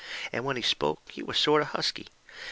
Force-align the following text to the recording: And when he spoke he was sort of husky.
And 0.33 0.43
when 0.43 0.55
he 0.55 0.63
spoke 0.63 1.01
he 1.11 1.21
was 1.21 1.37
sort 1.37 1.61
of 1.61 1.67
husky. 1.73 2.07